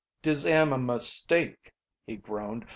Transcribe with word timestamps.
"Dis 0.23 0.47
am 0.47 0.73
a 0.73 0.79
mistake," 0.79 1.71
he 2.07 2.15
groaned. 2.15 2.65